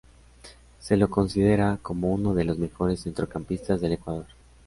[0.79, 4.25] Se lo considera como uno de los mejores centrocampistas del Ecuador.